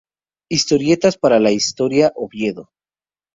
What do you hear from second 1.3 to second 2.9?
la Historia, Oviedo.